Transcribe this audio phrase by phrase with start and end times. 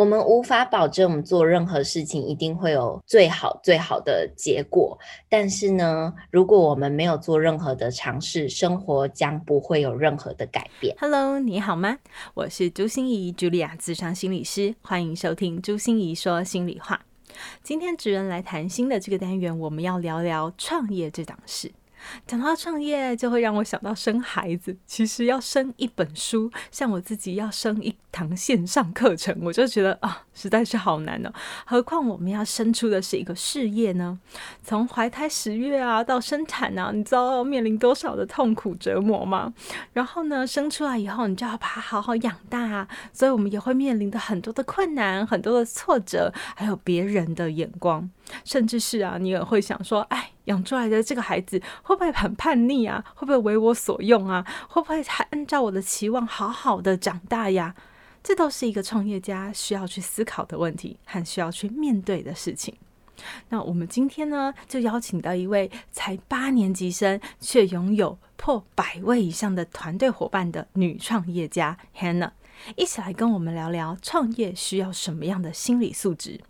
[0.00, 4.98] 我们无法保证我们做任何事情一定会有最好最好的结果，
[5.28, 10.96] 但是呢，如果我们没有做任何的尝试，生活将不会有任何的改变。
[10.98, 11.98] Hello，你好吗？
[12.32, 17.02] 我是朱芯仪，Julia，咨商心理师，欢迎收听朱心怡说心里话。
[17.62, 21.70] 今天职人来谈心的这个单元，我们要聊聊创业这档事。
[22.26, 24.76] 讲到创业，就会让我想到生孩子。
[24.86, 31.32] 其实要生一本书，像我自己要生一堂线上课程，我就觉得啊，实在是好难哦。
[31.64, 34.18] 何况我们要生出的是一个事业呢？
[34.62, 39.52] 从怀胎十月啊到生产啊，你知道要面临多少的痛苦折磨吗？
[39.92, 42.88] 然后呢，生出来以后，你就要把它好好养大啊。
[43.12, 48.08] 所以我们也会面临的很多的困难、很多的挫折，还有别人的眼光，
[48.44, 50.30] 甚至是啊，你也会想说，哎。
[50.44, 53.04] 养出来的这个孩子会不会很叛逆啊？
[53.14, 54.44] 会不会为我所用啊？
[54.68, 57.72] 会不会还按照我的期望好好的长大呀？
[58.20, 62.74] 这都是一个创业家需要去思考的问题和需要去面对的事情。
[63.50, 72.32] 那我们今天呢，就邀请到一位才八年级生却拥有破百位以上的团队伙伴的女创业家 Hannah。
[72.76, 76.40] 一起来跟我们聊聊创业需要什么样的心理素质？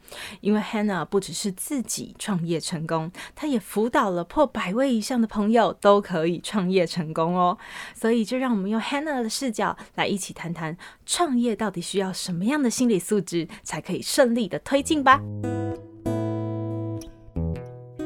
[0.41, 7.57] 因为 Hannah 不只是自己创业成功，她也辅导了破百位以上的朋友都可以创业成功哦。
[7.95, 15.21] 所以就让我们用 Hannah 的视角来一起谈谈创业到底需要什么样的心理素质，才可以顺利的推进吧。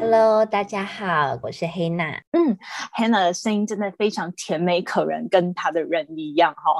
[0.06, 2.22] Hello，大家好，我是黑娜。
[2.32, 2.58] 嗯
[2.94, 6.76] ，Hannah 的声音真的非常甜美可人，跟她的人一样哈、哦。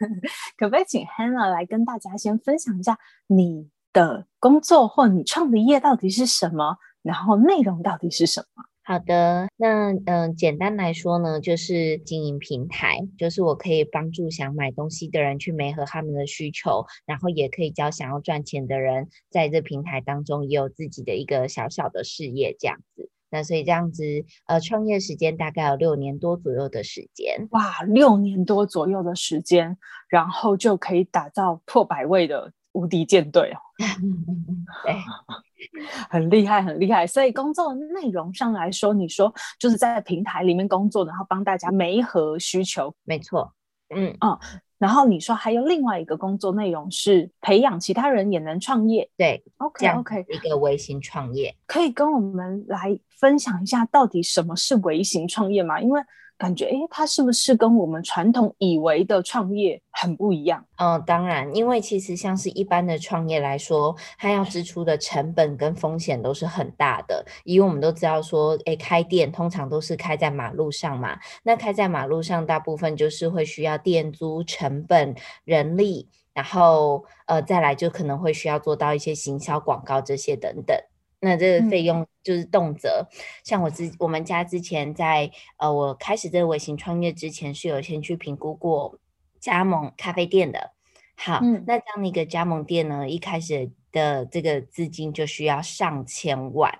[0.56, 8.64] 可不可以请 Hannah 来跟大家先分享一下你的工作或你创的业到底是什么，然后内容到底是什么？
[8.84, 23.08] 好的，那嗯、简单来说呢，就是经营平台，就是我可以帮助想买东西的人去媒合他们的需求，然后也可以教想要赚钱的人在这平台当中也有自己的一个小小的事业这样子。
[23.30, 24.04] 那所以这样子，
[24.46, 27.46] 呃，创业时间大概有六年多左右的时间。
[27.52, 29.78] 哇，六年多左右的时间，
[30.08, 33.58] 然后就可以打造破百位的无敌舰队哦。
[34.84, 34.94] 对。
[36.10, 37.06] 很厉害，很厉害。
[37.06, 43.52] 所以工作内容上来说，你说就是在平台里面工作，然后帮大家媒合需求，没错。
[43.94, 44.36] 嗯嗯。
[44.78, 55.80] 然后你说还有另外一个工作内容是培养其他人也能创业，对，OK OK，一个微型创业，可以跟我们来分享一下到底什么是微型创业吗？
[55.80, 56.02] 因为
[56.42, 60.66] 感觉，诶，它是不是跟我们传统以为的创业很不一样？
[60.78, 67.24] 嗯，当然，因为其实像是一般的创业来说，它要支出的成本跟风险都是很大的。
[67.44, 75.14] 因为我们都知道说，诶，开店通常都是开在马路上嘛，那开在马路上，大部分就是会需要店租、成本、
[75.44, 80.76] 人力，然后呃，再来就可能会需要做到一些行销广告这些等等。
[81.24, 83.06] 那这个费用就是动辄，嗯、
[83.44, 88.98] 像我之我们家之前在呃我开始这个微型创业之前是有先去评估过
[89.38, 90.72] 加盟咖啡店的。
[91.14, 96.76] 好，嗯、那这样的一个加盟店呢，一开始的这个资金就需要上千万，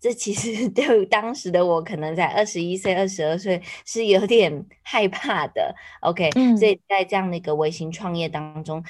[0.00, 5.72] 这其实 对当时的我可能在二十一岁、二十二岁是有点害怕的。
[6.00, 8.82] OK，、嗯、所以在这样的一个微型创业当中。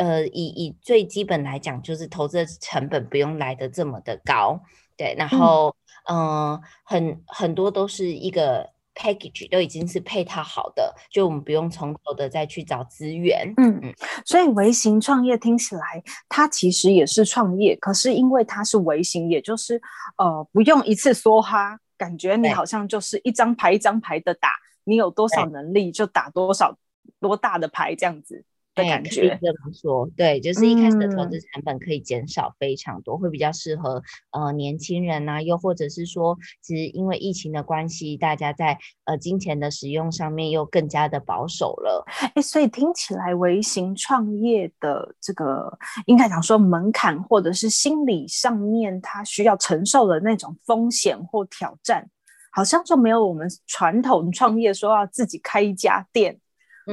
[0.00, 4.58] 呃，以以最基本来讲，就是投资的成本不用来的这么的高，
[4.96, 5.76] 对，然后
[6.08, 13.94] 嗯、呃，很很多都是一个 package 都已经是配套好的，就我们不用从头的再去找资源，嗯嗯，
[14.24, 19.78] 所以微型创业听起来它其实也是创业，可是因为它是微型，也就是
[20.16, 24.48] 呃不用一次梭哈，感觉你好像就是一张牌一张牌的打，
[24.84, 26.74] 你有多少能力就打多少
[27.20, 28.44] 多大的牌这样子。
[28.74, 42.04] 的感觉，这么说，对，就是一开始的投资成本可以减少非常多，嗯、会比较适合呃年轻人呐、啊，又或者是说，其实因为疫情的关系，大家在呃金钱的使用上面又更加的保守了。
[42.34, 45.76] 哎，所以听起来微型创业的这个
[46.06, 52.08] 应该讲说门槛，或者是心理上面他需要承受的那种风险或挑战，
[52.52, 56.38] 好像就没有我们传统创业说要自己开一家店。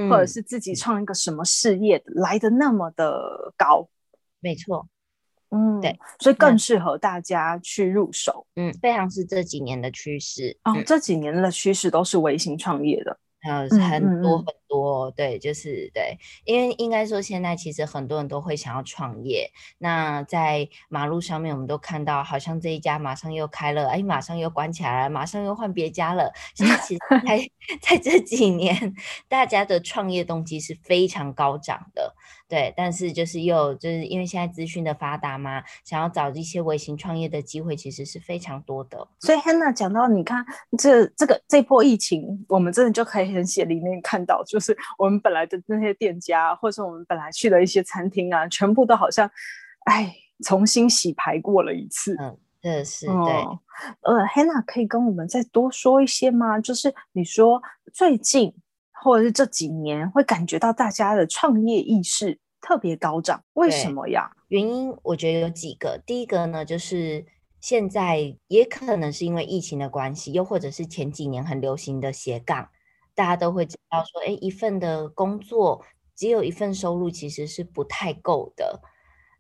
[0.09, 3.87] 或者是自己创一个什么事业来的那么的高，
[4.39, 4.87] 没错，
[5.49, 8.45] 嗯，对，所以更适合大家去入手。
[8.55, 10.57] 嗯，非常是这几年的趋势。
[10.63, 13.17] 哦，嗯、这几年的趋势都是微型创业的。
[13.39, 19.49] 还有，很多很多，对，就是对，因为应该说现在其实很多人都会想要创业。
[19.77, 26.31] 那在马路上面，我们都看到，好像这一家马上又开了，哎，马上又关起来了，马上又换别家了。
[26.53, 27.49] 现在其实 在
[27.81, 28.93] 在这几年，
[29.27, 32.15] 大家的创业动机是非常高涨的。
[32.49, 39.05] 对，但是就是又就是因为现在资讯的发达嘛，想要找一些微型创业的机会，其实是非常多的。
[39.19, 40.45] 所以 Hannah 讲到，你看
[40.77, 49.29] 这这个这波疫情，我们真的就可以很血淋淋看到，就是我们本来的那些店家，或者是我们本来去的一些餐厅啊，全部都好像，
[49.85, 50.15] 哎，
[50.45, 52.15] 重新洗牌过了一次。
[52.19, 53.33] 嗯，这是、哦、对。
[54.01, 56.59] 呃，Hannah 可以跟我们再多说一些吗？
[56.59, 57.61] 就是你说
[57.93, 58.53] 最近。
[58.99, 64.31] 或者是这几年会感觉到大家的创业意识特别高涨，为什么呀？
[64.47, 66.01] 原因我觉得有几个。
[66.03, 67.23] 第一个呢，就是
[67.61, 72.67] 现在也可能是因为疫情的关系，又或者是前几年很流行的斜杠，
[73.17, 75.83] 大家都会知道说，哎，一份的工作
[76.15, 78.79] 只有一份收入其实是不太够的。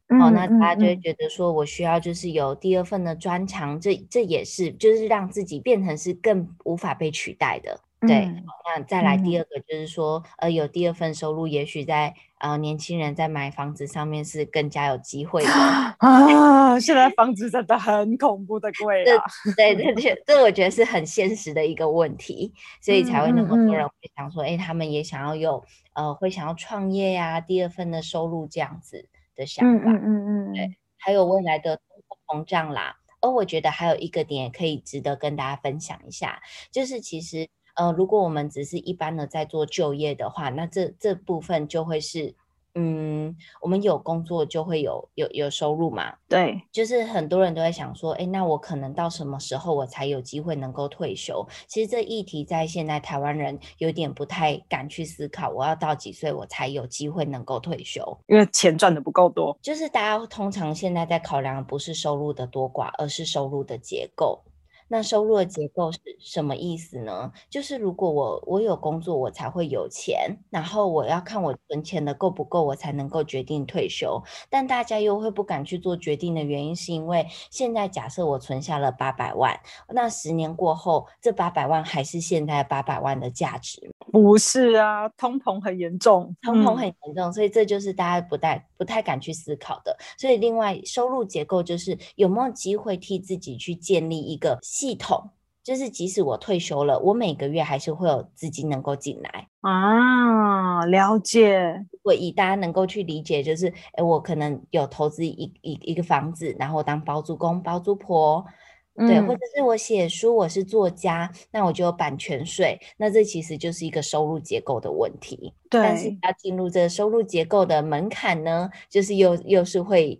[0.09, 7.79] 嗯、哦，那大家就会觉得说我需要就是有第二份的专长，这这也是就是让自己变成是更无法被取代的。
[7.99, 15.95] 对、嗯，那再来第二个就是说，嗯、呃，有第二份收入，也许在呃年轻人在买房子上面是更加有机会的啊。
[16.79, 19.23] 现在房子真的很恐怖的贵啊！
[19.55, 25.63] 对对对，这我觉得是很现实的一个问题，所以才会那么多人会想说，哎、他们也想要有
[25.93, 29.91] 呃，会想要创业呀、啊，第二份的收入这样子的想法。
[29.91, 32.95] 嗯嗯嗯，对，还有未来的通货膨胀啦。
[33.21, 36.41] 而，我觉得还有一个点可以值得跟大家分享一下，
[36.71, 37.47] 就是其实。
[37.79, 42.33] 呃，如果我们只是一般的在做就业的话，那这这部分就会是，
[42.75, 46.13] 嗯，我们有工作就会有有有收入嘛。
[46.29, 51.47] 对，就是很多人都在想说，哎，那我可能到什么时候我才有机会能够退休？
[51.67, 58.17] 其实这议题在现在台湾人有点不太敢去思考，我要到几岁我才有机会能够退休？
[58.27, 59.57] 因为钱赚的不够多。
[59.61, 64.43] 就是大家通常现在在考量的不是收入的多寡，而是收入的结构。
[64.87, 67.31] 那收入的结构是什么意思呢？
[67.49, 74.21] 就是如果我我有工作，我才会有钱，然后我要看我存钱的够不够，我才能够决定退休。
[74.49, 83.91] 但大家又会不敢去做决定的原因，是因为现在假设我存下了八百万，那十年过后，这八百万还是现在八百万的价值？
[84.21, 89.95] 不是啊，通膨很严重，通膨很严重，所以这就是大家不太不太敢去思考的。
[90.17, 94.57] 所以另外，收入结构就是有没有机会替自己去建立一个。
[94.61, 95.29] 系统
[95.63, 100.85] 就是，即使我退休了，我每个月还是会有资金能够进来啊。
[100.85, 108.53] 了解，我以大家能够去理解，就是，哎，我可能有投资一一一个房子，然后当包租公、包租婆，嗯，
[108.97, 115.53] 对，或者是我写书，我是作家，那我就有版权税，那这其实就是一个收入结构的问题。
[115.69, 120.19] 对，但是要进入这个收入结构的门槛呢，就是又又是会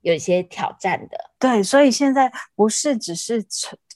[0.00, 1.18] 有一些挑战的。
[1.38, 3.44] 对，所以现在不是只是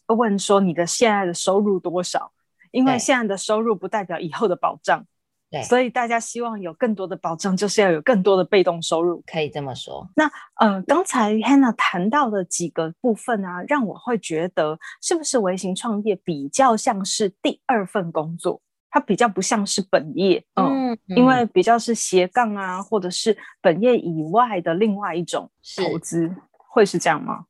[0.08, 2.32] 问说你的现在的收入多少？
[2.70, 5.06] 因为现在的收入不代表以后的保障，
[5.50, 10.06] 对，所以大家希望有更多的保障，就是要有更多的被动收入，可以这么说。
[10.14, 10.30] 那
[10.60, 26.30] 呃，刚才 Hannah 谈到的几个部分啊，让我会觉得是不是微型创业比较像是第二份工作，它比较不像是本业，嗯，嗯，因为比较是斜杠啊，或者是本业以外的另外一种投资，
[26.70, 27.46] 会是这样吗？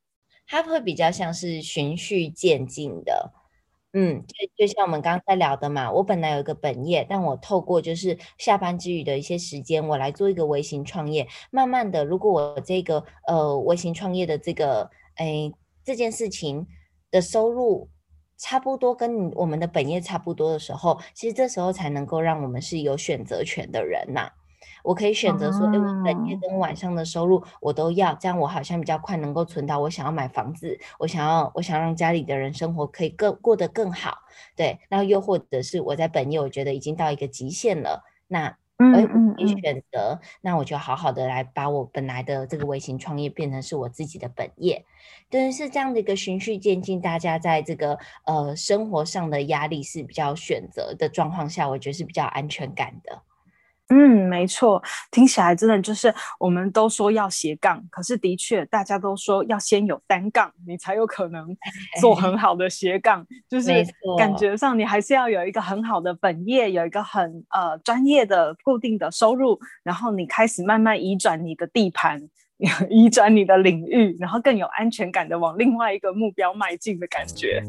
[0.46, 3.32] 它会比较像是循序渐进的，
[3.94, 15.50] 嗯，就就像我们刚才聊的嘛，我本来有一个本业，但我透过就是下班之余的一些时间，我来做一个微型创业，慢慢的，如果我这个呃微型创业的这个哎
[15.82, 16.66] 这件事情
[17.10, 17.88] 的收入
[18.36, 24.30] 差不多跟我们的本业差不多的时候，其实这时候才能够让我们是有选择权的人呐。
[24.88, 34.16] 我可以选择说，哎、欸，我本夜跟晚上的收入我都要，这样我好像比较快能够存到我想要买房子，我想要我想让家里的人生活可以更过得更好，
[34.56, 34.78] 对。
[34.88, 44.86] 那又或者是我在本业我觉得已经到一个极限了，那我选择，那我就好好的来把我本来的这个微型创业变成是我自己的本业，
[45.28, 53.20] 对，是这样的一个循序渐进，大家在这个呃生活上的压力是比较选择的状况下，我觉得是比较安全感的。
[53.90, 61.56] 嗯，没错，听起来真的就是我们都说要斜杠，可是的确大家都说要先有单杠，你才有可能
[62.00, 63.26] 做很好的斜杠。
[63.48, 63.72] 就是
[64.18, 72.20] 感觉上你还是要有一个很好的本业，有一个很呃专业的固定的收入，然后你开始慢慢移转你的地盘，
[72.90, 77.62] 移转你的领域，然后更有安全感的往另外一个目标迈进的感觉。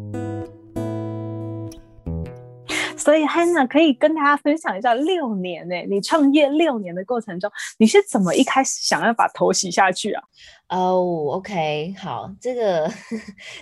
[3.09, 7.49] 所以 Hannah 可以跟大家分享一下，六年呢、欸，你创业六年的过程中，
[7.79, 10.23] 你是怎么一开始想要把头洗下去啊？
[10.67, 12.87] 哦、oh，OK，好，这个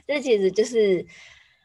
[0.06, 1.06] 这其实就是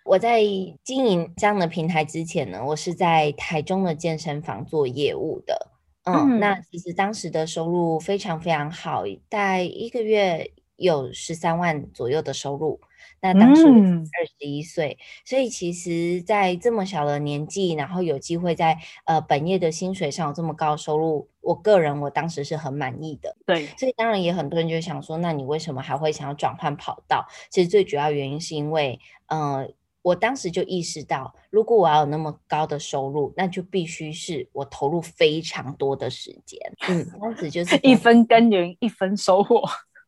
[0.05, 0.41] 我在
[0.85, 5.69] 经营这样的平台之前呢，我是在台中的健身房做业务的，
[6.05, 12.81] 嗯，嗯，那其实当时的收入非常非常好，大概一个月有十三万左右的收入。
[13.23, 23.37] 那当时二十一岁，所以其实，在这么小的年纪，然后有机会在呃本业的薪水上有这么高的收入，我个人我当时是很满意的。
[23.47, 27.25] 对，所以当然也很多人就想说，那你为什么还会想要转换跑道？
[27.49, 29.69] 其实最主要原因是因为，呃，
[30.03, 36.59] 我当时就意识到，如果我要有那么高的收入，那就必须是我投入非常多的时间。
[36.91, 39.63] 嗯，当时就是一分耕耘一分收获。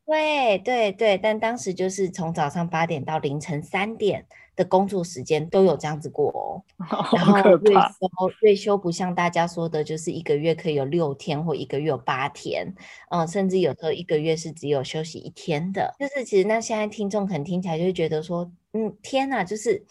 [0.06, 6.62] 对对对，但当时就是从早上八点到凌晨三点的工作时间都有这样子过哦。
[7.16, 12.74] 然后月休月休不像大家说的，就是一个月可以有六天或一个月有八天，
[13.10, 15.94] 嗯，甚至有时候一个月是只有休息一天的。
[15.98, 19.82] 就是其实那现在听众可能听起来就会觉得说，嗯，天哪，就是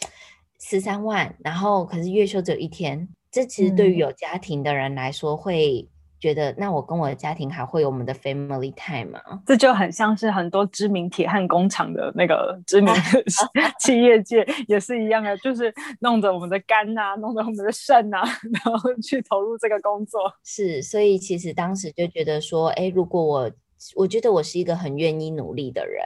[0.59, 5.89] 十三万，然后可是月休只有一天，这其实对于有家庭的人来说会。
[6.23, 9.19] 觉得那我跟我的家庭还会有我们的 family time 吗？
[9.45, 12.93] 这就很像是很多知名铁汉工厂的那个知名
[13.83, 18.21] 企业界也是一样的，就是弄着我们的肝啊，弄着我们的肾啊，
[18.63, 20.33] 然后去投入这个工作。
[20.45, 23.51] 是，所以其实当时就觉得说，哎，如果我。
[23.97, 26.01] 我觉得我是一个很愿意努力的人，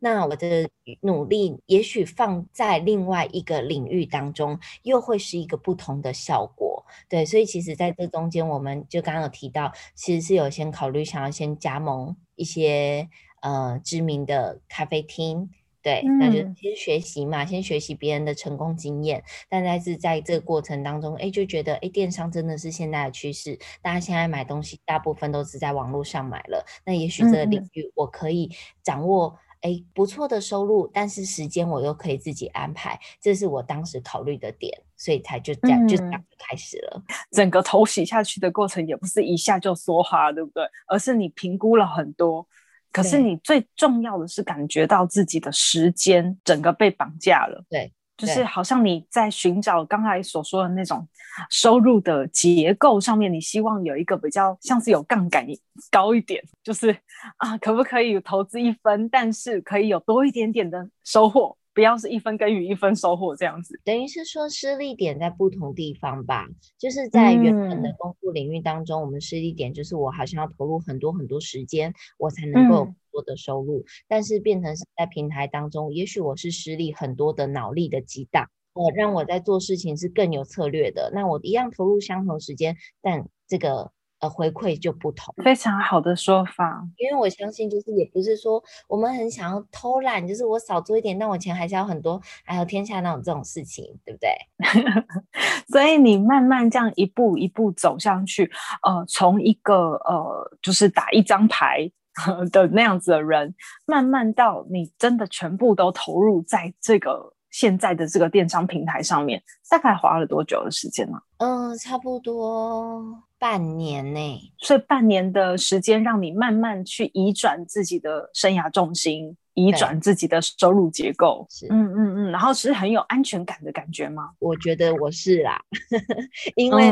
[0.00, 0.68] 那我的
[1.02, 6.71] 努力也许放在另外一个领域当中，又会是一个不同的效果。
[7.08, 13.08] 对，所以其实在这中间，我们就刚刚有提到，其实是有先考虑想要先加盟一些
[13.40, 15.50] 呃知名的咖啡厅。
[15.84, 19.20] 对，那就先学习嘛，嗯、先学习别人的成功经验。
[19.48, 23.58] 但在是在这个过程当中，哎，就觉得哎，电商真的是现在的趋势。
[23.82, 26.64] 大家现在买东西，大部分都是在网络上买了。
[26.86, 28.48] 那也许这个领域我可以
[28.84, 33.00] 掌握哎、嗯、不错的收入，但是时间我又可以自己安排。
[33.20, 37.02] 这是我当时考虑的点，所以才就这样、嗯、就这样开始了。
[37.30, 40.62] 整个头洗下去的过程也不是一下就梭哈，对不对？
[40.86, 42.46] 而是你评估了很多。
[42.92, 47.90] 可是你最重要的是感觉到自己的时间整个被绑架了，对，
[48.26, 51.06] 就是好像你在寻找刚才所说的那种
[51.50, 55.44] 收入的结构上面，你希望有一个比较像是有杠杆
[55.90, 56.96] 高一点，就是
[57.38, 61.56] 啊，可不可以投资一分，但是可以有多一点点的收获。
[61.74, 66.46] 不要是一分耕耘一分收获这样子，等于是说失利点在不同地方吧。
[66.78, 73.78] 就是在原本的工作领域当中，嗯、我们失利点就是我好像要投入很多很多时间，我才能够有多的收入。
[73.80, 81.10] 嗯、但是变成是在平台当中，也许我是施力很多的脑力的激荡，我让我在做事情是更有策略的。
[81.14, 83.92] 那我一样投入相同时间，但这个。
[84.22, 86.86] 呃，回馈就不同，非常好的说法。
[86.96, 94.30] 因为我相信，就是也不是说我们很想要偷懒，就是我少做一点，但我钱还是要很多，还有天下那种这种事情，对不对？
[95.66, 98.48] 所以你慢慢这样一步一步走上去，
[98.84, 101.90] 呃，从一个呃，就是打一张牌
[102.52, 103.54] 的那样子的人，
[103.86, 107.34] 慢慢到你真的全部都投入在这个。
[107.52, 111.18] 现在的这个电商平台上面，大概花了多久的时间呢？
[111.36, 113.04] 嗯，差不多
[113.38, 114.40] 半年内。
[114.56, 121.46] 所以半年的时间，让你慢慢去移转自己的生涯重心，移转自己的收入结构。
[121.50, 122.30] 是，嗯嗯嗯。
[122.30, 124.30] 然后是很有安全感的感觉吗？
[124.38, 125.60] 我觉得我是啦，
[126.56, 126.90] 因为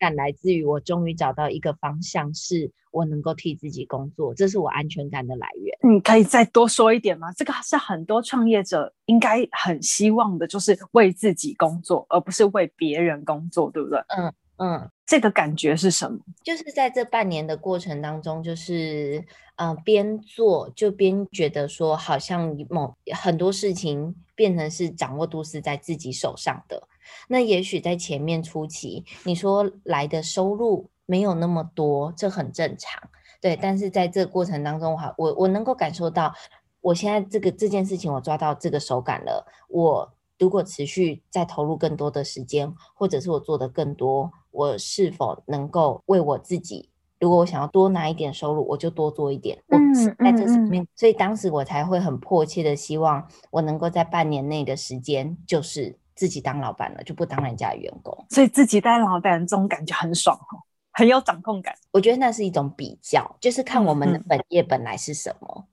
[0.00, 2.72] 感来自于我终于找到一个方向是。
[2.92, 5.94] 我能够替自己工作，这是我安全感的来源。
[5.94, 7.32] 你可以再多说一点吗？
[7.34, 14.00] 这个是很多创业者应该很希望的，就是为自己工作，而不是为别人工作，对不对？
[14.08, 16.18] 嗯嗯，这个感觉是什么？
[16.42, 26.88] 就是在这半年的过程当中，就是嗯、呃，边做就边觉得说，好像某很多事情变成是掌握度是在自己手上的。
[27.28, 30.90] 那也许在前面初期，你说来的收入。
[31.06, 33.02] 没有那么多，这很正常，
[33.40, 33.56] 对。
[33.56, 36.32] 但是在这个过程当中，哈，我我能够感受到，
[36.80, 39.44] 我现在这个这件事情，我抓到这个手感了。
[39.68, 46.88] 我如果持续再投入更多的时间，或者是我做的更多，我是否能够为我自己？
[47.18, 49.60] 如果我想要多拿一点收入，我就多做一点。
[49.66, 58.26] 嗯，我在这上面，所以当时我才会很迫切的希望，我能够在半年内的时间，就是自己当老板了，就不当人家的员工。
[58.28, 60.60] 所以自己当老板这种感觉很爽哦。
[60.92, 61.74] 很有掌控感。
[61.92, 65.48] 我觉得那是一种比较，就是看我们的本业本来是什么。
[65.56, 65.64] 嗯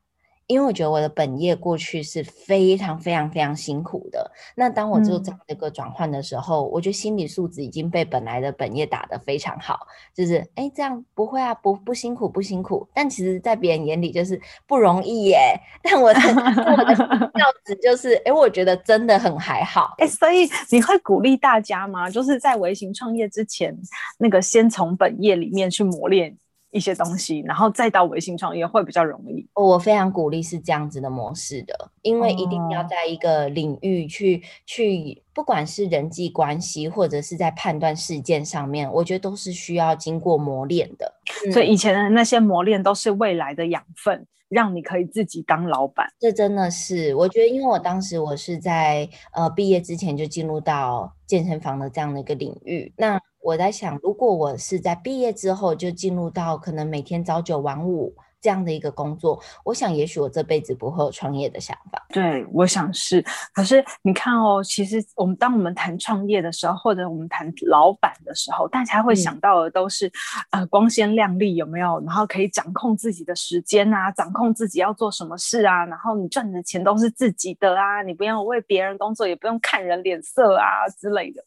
[0.47, 15.59] 因为我觉得我的本业过去是非常非常非常辛苦的，那当我做这样的一个转换的时候，嗯、我觉得心理素质已经被本来的本业打得非常好，就是哎这样不会啊，不不辛苦不辛苦，但其实在别人眼里就是不容易耶。
[15.83, 22.09] 但我的 我的调子就是哎，我觉得真的很还好哎，所以你会鼓励大家吗？
[22.09, 23.77] 就是在微型创业之前，
[24.17, 26.37] 那个先从本业里面去磨练。
[26.77, 29.45] 一些东西，然后再到微信创业会比较容易。
[29.55, 41.11] 我非常鼓励是这样子的模式的，因为一定要在一个领域去、哦、去，不管是人际关系或者是在判断事件上面，我觉得都是需要经过磨练的。
[41.45, 46.07] 嗯、所以以前的那些磨练都是未来的养分，让你可以自己当老板。
[46.19, 53.19] 这真的是，我觉得，因为我当时我是在呃毕业之前就进入到健身房的这样的一个领域，那。
[53.47, 62.05] 我在想，如果我是在毕业之后就进入到可能每天朝九晚五这样的一个工作，我想也许我这辈子不会有创业的想法。
[62.09, 63.23] 对，我想是。
[63.53, 70.07] 可是你看哦，其实我们当我们谈创业的时候，或者我们谈老板的时候，大家会想到的都是、
[70.51, 72.03] 嗯、呃光鲜亮丽有没有？
[72.05, 81.41] 然后可以掌控自己的时间啊，掌控自己要做什么事啊，然后你赚的钱都是自己的啊，你不用为别人工作，也不用看人脸色啊之类的。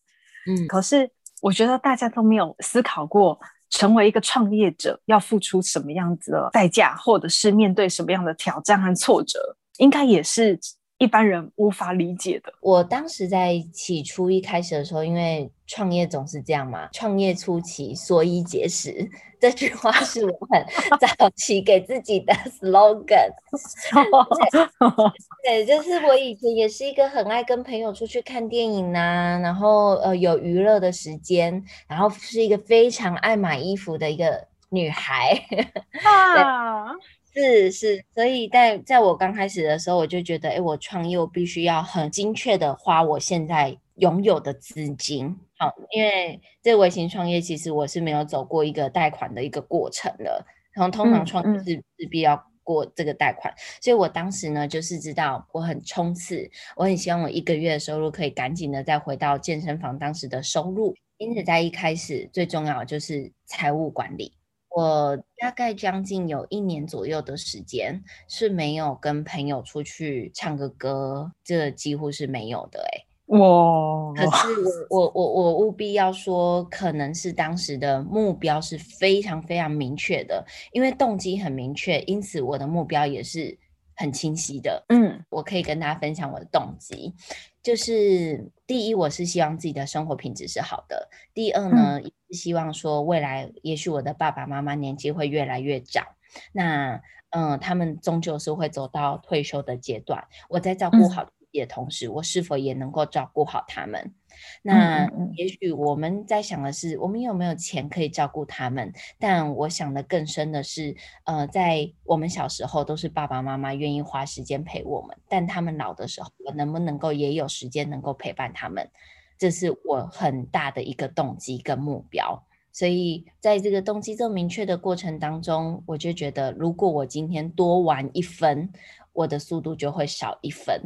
[0.46, 1.10] 嗯，可是。
[1.40, 3.38] 我觉得大家都没有思考过，
[3.70, 10.58] 成为一个创业者要付出什么样子的代价，或者是面对什么样的挑战和挫折，应该也是
[11.00, 12.52] 一般人无法理解的。
[12.60, 19.10] 我当时在起初一开始的时候，因为创业总是这样嘛，创业初期所以结识。
[19.40, 20.62] 这句话是我很
[21.00, 23.30] 早期给自己的 slogan。
[25.42, 35.42] 对，就是我以前也是一个很爱跟朋友出去看电影呐、啊，然后呃有娱乐的时间，然后是一个非常爱买衣服的一个女孩。
[36.04, 36.92] 啊，
[37.32, 45.36] 是是，所以在在我刚开始的时候，我就觉得，哎，我创业我必须要很精确的花我现在拥有的资金。
[45.56, 64.32] 好，因为这微型创业其实我是没有走过一个贷款的一个过程的，然后通常创业是势必要过这个贷款，嗯嗯，所以我当时呢就是知道我很冲刺，我很希望我一个月的收入可以赶紧的再回到健身房当时的收入，因此在一开始最重要的就是财务管理，
[64.74, 73.06] 我大概将近有一年左右的时间是没有跟朋友出去唱个歌，这几乎是没有的哎、欸。
[73.38, 74.12] 哇！
[74.12, 74.48] 可是
[74.90, 83.56] 我我我我务必要说，可能是当时的目标是非常非常明确的，因为动机很明确，因此我的目标也是
[83.94, 84.84] 很清晰的。
[84.88, 87.14] 嗯，我可以跟大家分享我的动机，
[87.62, 96.06] 就是第一，我是希望自己的生活品质是好的；第二呢，也是希望说未来也许我的爸爸妈妈年纪会越来越长，
[96.52, 101.28] 那嗯，他们终究是会走到退休的阶段，我在照顾好。
[101.58, 104.14] 的同时，我是否也能够照顾好他们？
[104.62, 108.92] 那也许我们在想的是，我们有没有钱可以照顾他们？
[109.18, 118.88] 但我想的更深的是，呃，在我们小时候都是爸爸妈妈愿意花时间陪我们，但他们老的时候，我能不能够也有时间能够陪伴他们？
[119.36, 122.46] 这是我很大的一个动机跟目标。
[122.72, 128.70] 所以在这个动机这么明确的过程当中，我就觉得，如果我今天多玩一分。
[129.12, 130.80] 我的速度就会少一分。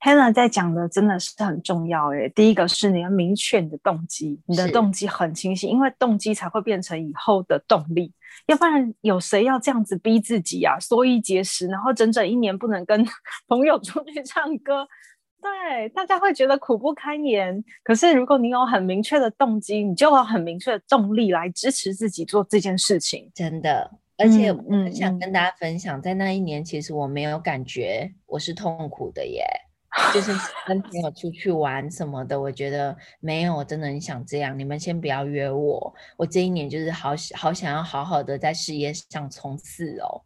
[0.00, 8.12] Hannah 在讲的真的是很重要诶，第一个是你要明确你的动机，你的动机很清晰，因为动机才会变成以后的动力。
[8.46, 10.78] 要不然有谁要这样子逼自己啊？
[10.80, 13.06] 缩衣节食，然后整整一年不能跟
[13.46, 14.86] 朋友出去唱歌，
[15.42, 17.64] 对，大家会觉得苦不堪言。
[17.82, 23.90] 可是如果你有很明确的动机，你就有很明确的动力来支持自己做这件事情，真的。
[24.18, 29.42] 而且我很想跟大家分享，在那一年，其实我没有感觉我是痛苦的耶，
[30.12, 30.30] 就是
[30.66, 34.58] 跟 朋友出去玩什么的，我觉得没有，我真的很想这样。
[34.58, 40.20] 你们先不要约我，我这一年就是好好想要好好的在事业上冲刺哦。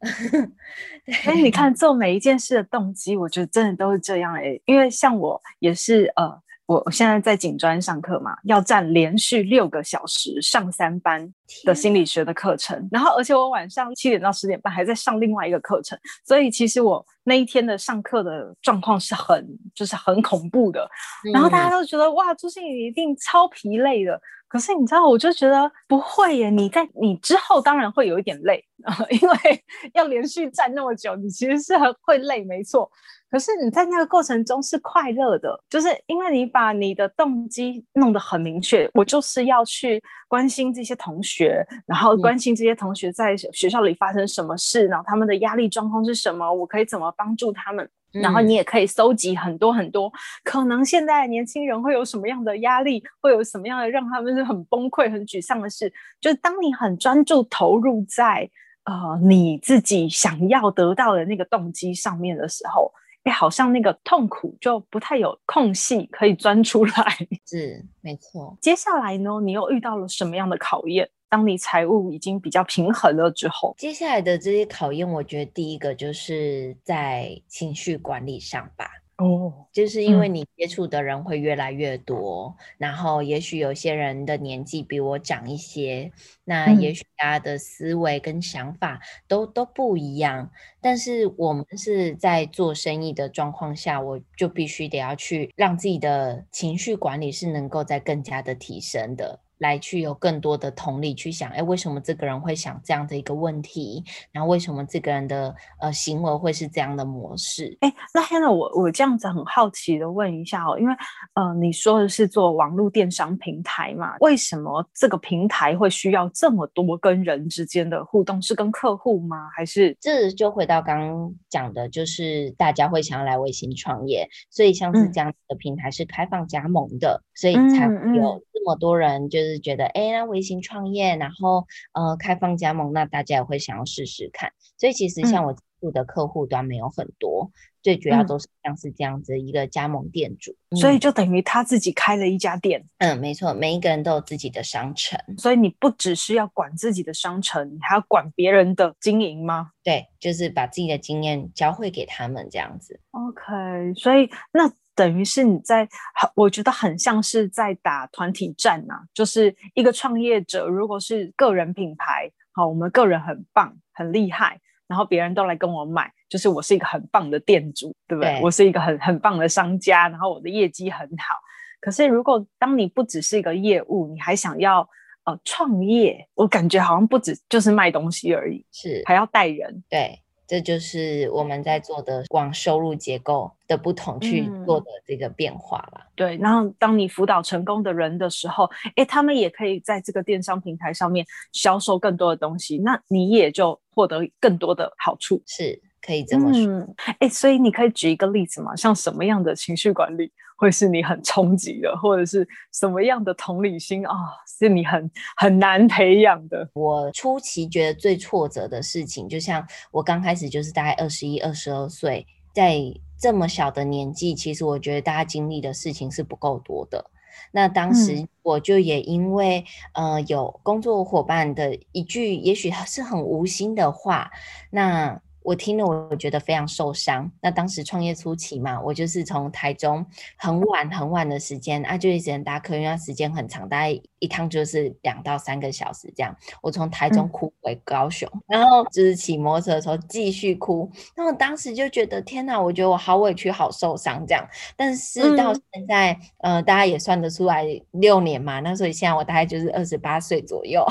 [1.24, 6.42] 哎，你看做每一件事的动机，我觉得真的都是这样哎，因为像我也是呃。
[6.68, 11.26] 我我现在在警专上课嘛，要站连续六个小时上三班
[11.64, 20.86] 的心理学的课程，然后而且我晚上七点到十点半还在上另外一个课程，所以其实我那一天的上课的状况是很就是很恐怖的，
[21.32, 28.62] 然后大家都觉得哇，朱芯仪一定超疲累的，可是你知道，我就觉得不会耶，你在你之后当然会有一点累，
[29.08, 32.90] 因为要连续站那么久，你其实是很会累，没错。
[33.30, 41.66] 可是你在那个过程中是快乐的，就是因为你把你的动机弄得很明确，我就是要去关心这些同学。
[41.86, 47.88] 然后关心这些同学在学校里发生什么事，嗯、然后他们的压力状况是什么，我可以怎么帮助他们。
[48.10, 50.10] 然后你也可以搜集很多很多，
[50.42, 55.92] 可能现在年轻人会有什么样的压力，会有什么样的让他们是很崩溃、很沮丧的事。
[56.18, 58.48] 就是当你很专注投入在
[58.84, 62.90] 呃你自己想要得到的那个动机上面的时候，
[63.24, 66.92] 哎，好像那个痛苦就不太有空隙可以钻出来。
[67.46, 68.56] 是，没错。
[68.60, 71.08] 接下来呢，你又遇到了什么样的考验？
[71.30, 78.88] 当你财务已经比较平衡了之后，接下来的这些考验，我觉得第一个就是在情绪管理上吧。
[79.18, 86.12] 哦，就是因为你接触的人会越来越多，嗯、然后也许有些人的年纪比我长一些，
[86.44, 90.52] 那也许大家的思维跟想法都、嗯、都不一样。
[90.80, 99.40] 但是我们是在做生意的状况下，我就必须得要去让自己的情绪管理是能够再更加的提升的。
[99.58, 104.02] 来去有更多的同理去想，哎，为什么这个人会想这样的一个问题？
[104.30, 107.76] 然后为什么这个人的呃行为会是这样的模式？
[107.80, 110.94] 哎，那现在我我这样子很好奇的问一下哦，因为
[111.34, 118.40] 呃你说的是做网络电商平台嘛，为什么这个平台会需要这么多跟人之间的互动？
[118.40, 119.48] 是跟客户吗？
[119.56, 129.47] 还是这就回到刚刚讲的，就是大家会想要来微信创业，所以像是这样子的平台是开放加盟的，嗯、所以才会有这么多人就是。
[129.48, 134.52] 就是觉得，哎，那微型创业，然后呃，开放加盟，那大家也会想要试试看。
[134.76, 140.54] 所以其实像我接触的客户端没有很多，嗯、最主要都是像是这样子一个加盟店主。
[140.70, 142.84] 嗯、所以就等于他自己开了一家店。
[142.98, 145.18] 嗯，没错，每一个人都有自己的商城。
[145.38, 149.70] 所以你不只是要管自己的商城，你还要管别人的经营吗？
[149.82, 153.00] 对，就是把自己的经验教会给他们这样子。
[153.12, 154.70] OK，所以那。
[154.98, 155.88] 等于是你在，
[156.34, 159.00] 我觉得很像是在打团体战呐、啊。
[159.14, 168.32] 就是一个创业者，如果是个人品牌，好，我们个人很棒，很厉害，然后别人都来跟我买，就是我是一个很棒的店主，对不对？
[168.32, 171.36] 对，我是一个很很棒的商家，然后我的业绩很好。
[171.80, 174.80] 可是如果当你不只是一个业务，你还想要
[175.26, 180.20] 呃创业，我感觉好像不止就是卖东西而已，是还要带人，对。
[180.48, 186.00] 这就是我们在做的往收入结构的不同去做的这个变化啦。
[186.04, 186.10] 嗯。
[186.16, 195.40] 对，然后当你辅导成功的人的时候，诶，他们也可以在这个电商平台上面销售更多的东西，那你也就获得更多的好处。
[195.46, 195.80] 是。
[196.00, 198.74] 可以这么说，哎、嗯，所以你可以举一个例子吗？
[198.74, 204.12] 像什么样的情绪管理会是你很冲击的，或者是什么样的同理心啊，
[204.58, 206.68] 是你很很难培养的？
[206.74, 212.76] 我初期觉得最挫折的事情，就像我刚开始就是大概二十一、二十二岁，在
[213.16, 217.08] 这么小的年纪，其实我觉得大家经历的事情是不够多的。
[217.52, 224.28] 那当时我就也因为、嗯、呃有工作伙伴的一句，也许是很无心的话，
[224.70, 225.20] 那。
[225.42, 227.30] 我听了，我觉得非常受伤。
[227.40, 230.04] 那当时创业初期嘛，我就是从台中
[230.36, 236.36] 很晚很晚的时间啊，就一直能搭客运，因为时间很长，大概一趟就是两到三个小时这样。
[236.60, 240.90] 我从台中哭回高雄，嗯、然后就是骑摩托车的时候继续哭。
[241.16, 244.46] 那我当时就觉得天哪，我觉得我好委屈，好受伤这样。
[244.76, 250.84] 但是到现在，嗯、呃，大家也算得出来六年嘛，那所以现在我大概就是二十八岁左右。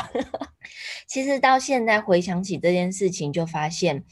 [1.08, 4.04] 其实到现在回想起这件事情，就发现。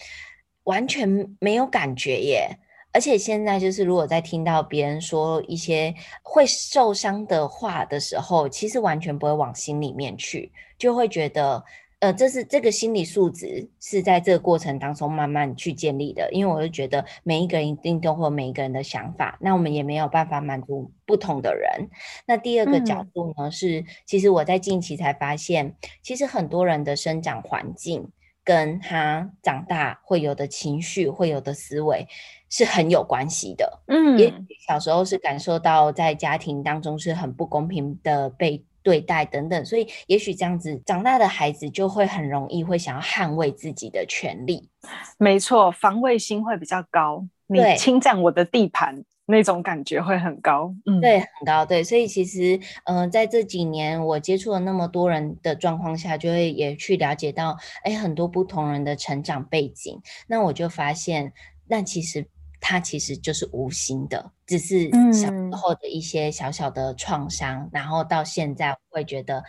[0.65, 2.49] 完全没有感觉耶，
[2.91, 11.63] 而且现在就是，如果在听到别人说一些会受伤的话的时候，其实完全不会往心里面去，就会觉得，
[11.99, 16.30] 呃，这是这个心理素质是在这个过程当中慢慢去建立的。
[16.32, 21.89] 因为我就觉得每一个人一定都会有每一个人的想法，那我们也没有办法满足不同的人。
[22.25, 28.10] 那第二个角度呢，嗯、是其实我在近期才发现，其实很多人的生长环境。
[28.45, 32.08] 跟他长大会有的情绪、会有的思维
[32.49, 33.81] 是很有关系的。
[33.88, 34.34] 嗯，也
[34.65, 44.69] 小时候是感受到在家庭当中是很不公平的被对待等等，所以也许这样子长大的孩子就会很容易会想要捍卫自己的权利。
[45.17, 47.25] 没错，防卫心会比较高。
[47.47, 49.03] 你侵占我的地盘。
[49.28, 61.34] 那种感觉会很高，嗯，对，很高，对，所以其实，嗯、呃，在这几年我接触了那么多人的状况下，就会也去了解到，哎，很多不同人的成长背景，那我就发现，
[61.68, 62.28] 那其实
[62.62, 69.44] 他其实就是无心的，只是小时候的一些小小的创伤，嗯、然后到现在会觉得。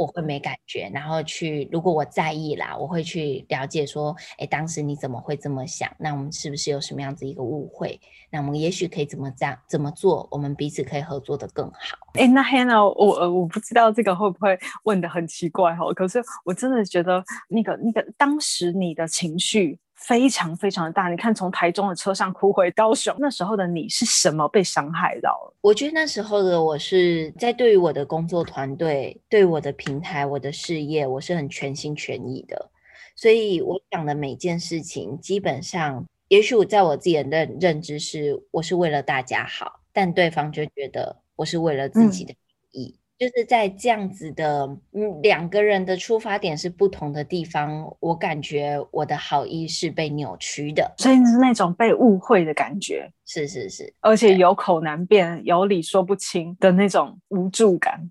[0.00, 5.90] 我会没感觉，然后去如果我在意啦，我会去了解说，哎，当时你怎么会这么想？
[5.98, 8.00] 那我们是不是有什么样子一个误会？
[8.30, 11.98] 那我们也许可以怎么这样怎么做，我们彼此可以合作得更好。
[12.14, 19.78] 哎，那 Hannah，我呃我不知道这个会不会问得很奇怪哈，可是我真的觉得那个那个当时你的情绪。
[20.00, 25.54] 非常非常的大，你看从台中的车上哭回高雄，那时候的你是什么被伤害到了？
[25.60, 32.70] 我觉得那时候的我是在对于我的工作团队、对我的平台、我的事业，我是很全心全意的。
[33.14, 42.34] 所以我讲的每件事情，基本上，也许我在我自己的认认知是，我是为了大家好，但对方就觉得我是为了自己的
[42.72, 42.94] 利益。
[42.96, 58.10] 嗯就是在这样子的，嗯，两个人的出发点是不同的地方，我感觉我的好意是被扭曲的，所以是那种被误会的感觉，是是是，而且有口难辩，有理说不清的那种无助感。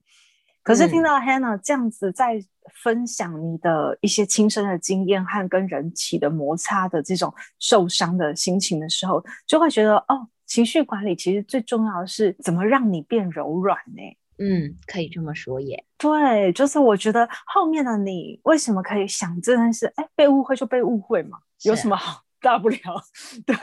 [0.62, 2.40] 可是听到 Hannah 这样子在
[2.72, 14.04] 分享你的一些亲身的经验和跟人起的摩擦的这种受伤的心情的时候，就会觉得哦，情绪管理其实最重要的是怎么让你变柔软呢？
[14.40, 15.86] 嗯，可以这么说耶。
[15.98, 19.86] 对，就是我觉得后面的你为什么可以想这件事？
[19.96, 22.78] 哎，被误会就被误会嘛，有什么好 大不了？
[23.46, 23.56] 对，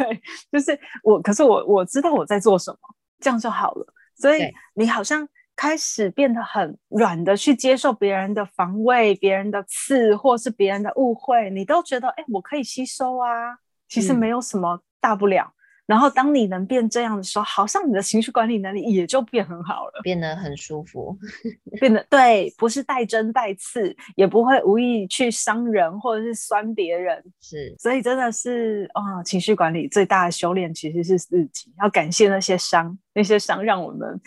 [0.53, 2.79] 就是我，可是我我知道我在做什么，
[3.21, 3.87] 这样就好了。
[4.17, 13.59] 所以你好像开始变得很软的去接受别人的防卫、别人的刺，或是别人的误会，你都觉得哎，我可以吸收啊，
[13.89, 15.45] 其实没有什么大不了。
[15.45, 15.56] 嗯
[15.87, 21.17] 然后，当你能变这样的时候，好像你的情绪管理能力也就变很好了，变得很舒服，
[21.81, 34.21] 变得对，不是带针带刺，也不会无意去伤人或者是酸别人，是，所以真的是啊、哦，情绪管理最大的修炼其实是自己，要感谢那些伤，那些伤让我们。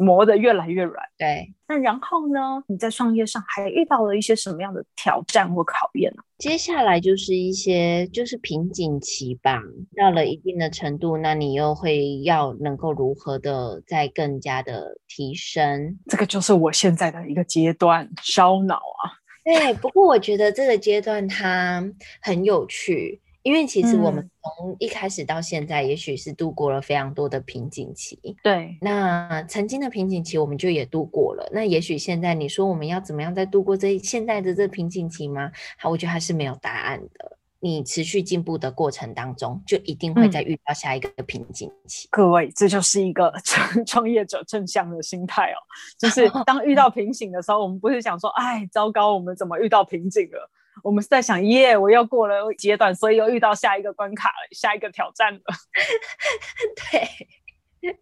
[0.00, 1.52] 磨得越来越软，对。
[1.66, 2.62] 那然后呢？
[2.68, 6.22] 你在创业上还遇到了一些什么样的挑战或考验呢？
[6.38, 9.60] 接下来就是一些就是瓶颈期吧。
[9.96, 15.98] 到了一定的程度，那你又会要能够如何的再更加的提升？
[16.06, 19.18] 这个就是我现在的一个阶段，烧脑啊。
[19.44, 21.82] 对，不过我觉得这个阶段它
[22.22, 23.20] 很有趣。
[23.48, 28.20] 因为其实我们从一开始到现在，也许是度过了非常多的瓶颈期。
[28.22, 31.48] 嗯、对，那曾经的瓶颈期我们就也度过了。
[31.50, 35.50] 那也许现在你说我们要怎么样再度过这现在的这瓶颈期吗？
[35.78, 37.38] 好，我觉得还是没有答案的。
[37.60, 42.06] 你持续进步的过程当中，就一定会再遇到下一个瓶颈期。
[42.06, 45.56] 嗯、各位，这就是一个 创创业者正向的心态哦。
[45.98, 50.50] 就是 当遇到瓶颈的时候，我们不是想说，哎，糟糕，我们怎么遇到瓶颈了？
[50.82, 55.40] 我们是在想，耶，我又过了阶段，所以又遇到下一个关卡了，下一个挑战了。
[56.90, 57.92] 对，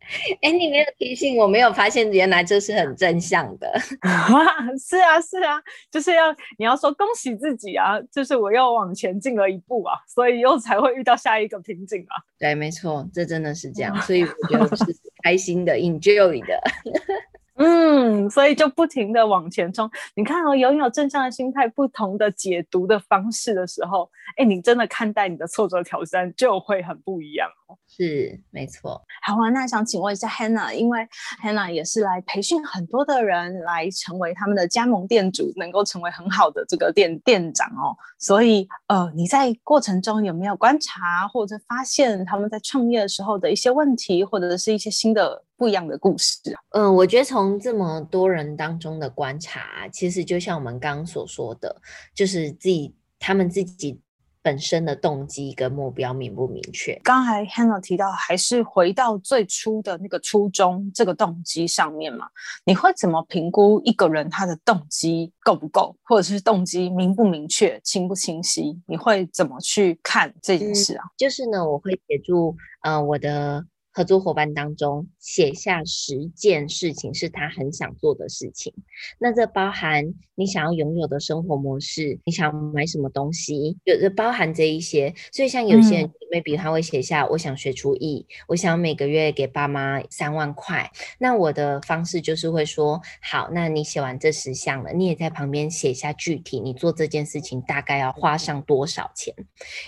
[0.41, 3.73] 哎，你没有提醒我，没有发现原来这是很正向的。
[4.81, 5.61] 是啊，是啊，
[5.91, 12.17] 就是要你要说恭喜自己啊，就是我又往前进了一步啊，所以又才会遇到下一个瓶颈啊。
[12.39, 14.85] 对，没错，这真的是这样， 所以我觉得是
[15.23, 16.61] 开心的，enjoy 的。
[17.57, 19.91] 嗯，所以就不停的往前冲。
[20.15, 27.77] 你看哦，拥有正向的心态，不同的解读的方式的时候，哎，你真的看待你的挫折挑战就会很不一样哦。
[27.89, 29.03] 是，没错。
[29.23, 31.01] 好啊，那想请问一下 Hannah，因为
[31.43, 37.97] Hannah 也是来培训很多的人来成为他们的加盟店主，能够成为很好的这个店店长哦。
[38.19, 46.35] 所以，呃，你在过程中有没有观察或者发现他们在创业的时候的一些问题，或者是一些新的不一样的故事？
[46.71, 51.75] 嗯，我觉得从这么多人当中的观察，其实就像我们刚刚所说的，
[52.15, 54.01] 就是自己他们自己。
[54.43, 56.97] 本身的动机跟目标明不明确？
[57.03, 62.29] 刚才 Hannah 提到，还是回到最初的那个初衷，这个动机上面嘛？
[62.65, 68.81] 你会怎么评估一个人他的动机够不够，或者是动机明不明确、清不清晰？
[68.87, 71.03] 你会怎么去看这件事啊？
[71.05, 73.67] 嗯、就是呢，我会协助呃我的。
[73.97, 78.73] 合作伙伴当中写下十件事情是他很想做的事情，
[79.19, 85.13] 那这包含你想要拥有的生活模式，你想买什么东西，有的包含这一些。
[85.33, 90.89] 所以像有些人，maybe 他会写下我想学厨艺，我想每个月给爸妈三万块。
[91.19, 99.35] 那我的方式就是会说，好，那你写完这十项了，你也在旁边写下具体你做这件事情大概要花上多少钱，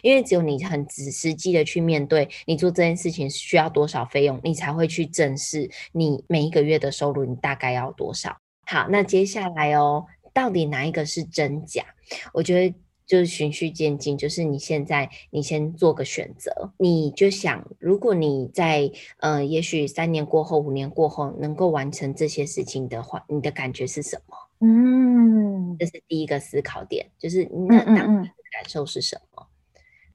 [0.02, 4.04] 因为只有你很实实际的去面对你做这件事情需要多少。
[4.08, 8.38] 费用，你才会去正是你每一个月的收入，你大概要多少？
[8.66, 11.84] 好，那接下来哦，到底哪一个是真假？
[12.32, 12.74] 我觉得
[13.06, 24.36] 就是循序渐进，就是你现在你先做个选择，你就想，如果你在呃，也许三年过后、五年过后能够完成这些事情的话，你的感觉是什么？
[24.60, 29.42] 嗯，这是第一个思考点，就是那当你的感受是什么？
[29.42, 29.48] 嗯嗯嗯。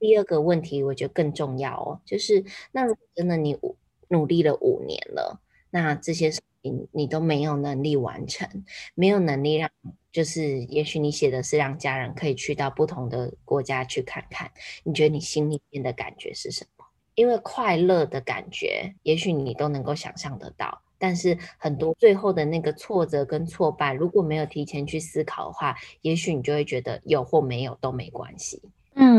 [0.00, 3.56] 第二个问题，我觉得更重要哦，就是那如果真的你
[4.14, 8.48] 努力了五年了，那这些事情你都没有能力完成，
[8.94, 9.68] 没有能力让，
[10.12, 14.48] 就是也许你写的是让家人可以去到不同的国家去看看，
[14.84, 16.84] 你觉得你心里面的感觉是什么？
[17.16, 20.80] 因为快乐的感觉，也许你都能够想象得到。
[20.96, 28.62] 但是很多最后的那个挫折跟挫败，如果没有提前去思考的话，也许你就会觉得有或没有都没关系。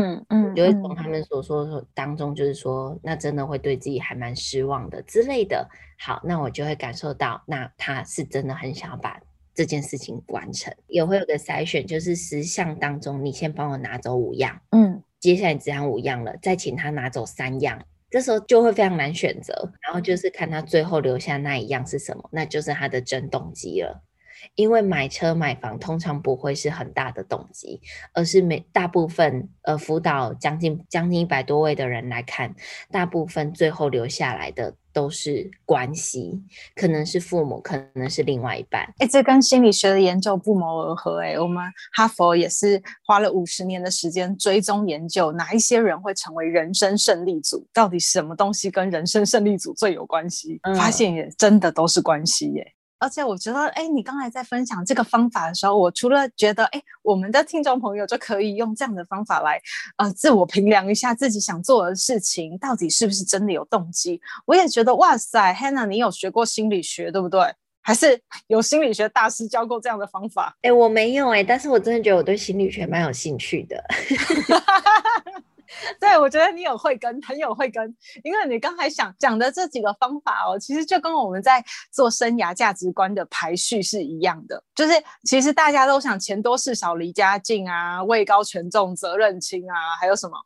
[0.06, 5.68] 嗯嗯，就会从他们所说当中，就是说，那真的会对自己还蛮失望的之类的。
[5.98, 9.20] 好，那我就会感受到，那他是真的很想要把
[9.54, 10.72] 这件事情完成。
[10.86, 17.82] 也会有个筛选，就是十项当中，你先帮我拿走五样，嗯，接下来只剩五样了，再请他拿走三样。
[18.08, 24.02] 这时候就会非常难选择，然后就是看他最后留下那一样是什么，那就是他的真动机了。
[24.54, 27.80] 因为买车买房通常不会是很大的动机，
[28.12, 32.54] 而是每大部分呃辅导将近将近一百多位的人来看，
[32.90, 36.40] 大部分最后留下来的都是关系，
[36.74, 38.82] 可能是父母，可能是另外一半。
[38.98, 41.20] 哎，这跟心理学的研究不谋而合。
[41.20, 47.66] 哎，我们哈佛也是花了五十年的时间追踪研究，哪一些人会成为人生胜利组？
[47.72, 50.58] 到底什么东西跟人生胜利组最有关系？
[50.62, 52.72] 嗯、发现也真的都是关系耶。
[52.98, 59.60] 而且我觉得，哎，你刚才在分享这个方法的时候，我除了觉得，哎，我们的听众朋友就可以用这样的方法来，
[59.96, 64.20] 呃，自我评量一下自己想做的事情到底是不是真的有动机。
[64.46, 67.40] 我也觉得，哇塞，Hannah，你有学过心理学，对不对？
[67.82, 70.56] 还是有心理学大师教过这样的方法？
[70.62, 73.80] 哎，我没有哎，但是我真的觉得我对心理学蛮有兴趣的。
[76.00, 90.36] 对，我觉得你有慧根，很有慧根，因为你刚才想讲的这几个方法哦，其实就跟我们在做生涯价值观的排序是一样的，就是其实大家都想钱多事少离家近啊，位高权重责任轻啊，还有什么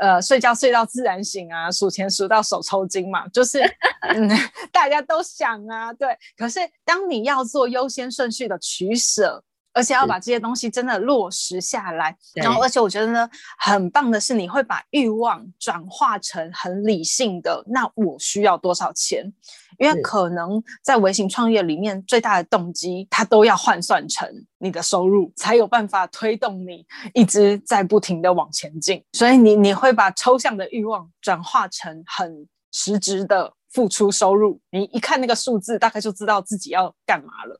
[0.00, 3.60] 呃睡觉睡到自然醒啊，数钱数到手抽筋嘛，就是
[4.00, 4.28] 嗯
[4.72, 9.42] 大家都想啊，对，可是当你要做优先顺序的取舍。
[9.80, 17.64] 而且要把这些东西真的落实下来，然后而且我觉得呢，很棒的是你会把欲望转化成很理性的。
[17.66, 19.32] 那我需要多少钱？
[19.78, 29.02] 因为可能在微型创业里面，最大的动机它都要换算成你的收入，才有办法推动你一直在不停的往前进。
[29.14, 34.60] 所以你你会把抽象的欲望转化成很实质的付出收入。
[34.70, 37.58] 你一看那个数字，大概就知道自己要干嘛了。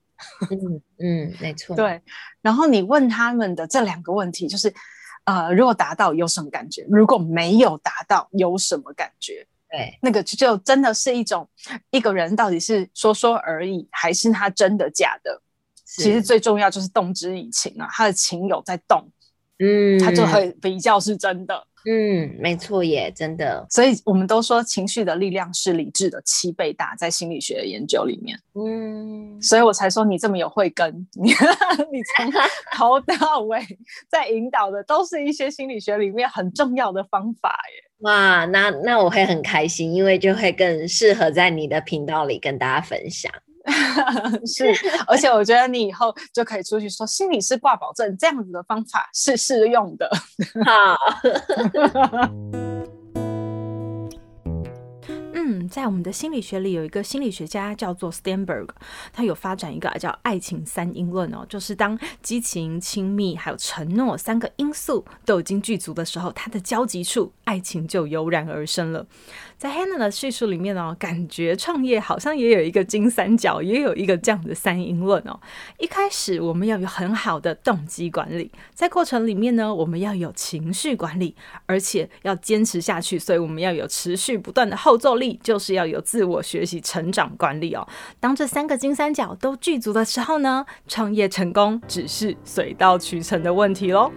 [0.51, 1.75] 嗯嗯，没错。
[1.77, 2.01] 对，
[2.43, 4.73] 然后你问他们的这两个问题，就是，
[5.25, 6.87] 呃，如果达到有什么感觉？
[6.89, 9.47] 如果没有达到有什么感觉？
[9.71, 11.49] 对，那个就真的是一种
[11.91, 15.41] 一个人到底是说说而已，还是他真的假的？
[15.85, 19.11] 其实最重要就是动之以情啊，他的情有在动，
[19.59, 21.67] 嗯，他就会比较是真的。
[21.87, 23.67] 嗯，没错耶，真的。
[23.71, 28.39] 所以我们都说情绪的力量是理智的七倍大，在心理学的研究里面。
[28.55, 31.31] 嗯，所以我才说你这么有慧根，你
[31.91, 32.31] 你从
[32.77, 33.59] 头到尾
[34.09, 37.91] 在引导的都是一些心理学里面很重要的方法耶。
[38.01, 43.31] 哇，那那我会很开心，因为就会更适合在你的频道里跟大家分享。
[44.47, 44.75] 是，
[45.07, 50.11] 而且我觉得你以后就可以出去说心理师挂保证，这样子的方法是适用的。
[50.65, 50.97] 好。
[55.33, 58.69] 嗯，在我们的心理学里，有一个心理学家叫做 Sternberg，
[59.13, 69.05] 他有发展一个叫爱情三因论哦，就是当激情、亲密还有承诺三个因素都已经具足的时候，它的交集处，爱情就油然而生了。
[69.61, 75.39] 在 Hannah 的叙述里面哦，感觉创业好像也有一个金三角，也有一个这样的三因论哦。
[75.79, 87.87] 一开始我们要有很好的动机管理，在过程里面呢，我们要有情绪管理，而且要坚持下去，所以我们要有持续不断的后坐力，就是要有自我学习成长管理哦。
[88.19, 94.11] 当这三个金三角都具足的时候呢，创业成功只是水到渠成的问题喽。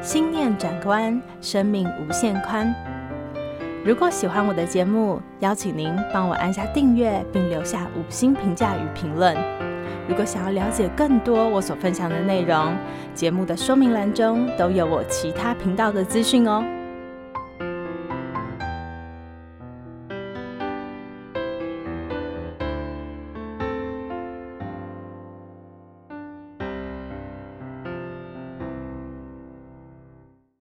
[0.00, 2.72] 心念转关，生命无限宽。
[3.84, 9.36] 如果喜欢我的节目，邀请您帮我按下订阅，并留下五星评价与评论。
[10.08, 12.74] 如果想要了解更多我所分享的内容，
[13.12, 16.64] 节目的说明栏中都有我其他频道的资讯哦。